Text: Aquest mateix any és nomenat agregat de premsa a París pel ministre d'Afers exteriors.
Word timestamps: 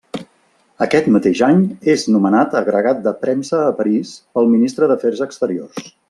Aquest 0.85 1.09
mateix 1.15 1.41
any 1.47 1.59
és 1.93 2.05
nomenat 2.15 2.57
agregat 2.63 3.03
de 3.07 3.13
premsa 3.25 3.59
a 3.65 3.75
París 3.81 4.15
pel 4.39 4.49
ministre 4.55 4.89
d'Afers 4.93 5.21
exteriors. 5.27 5.93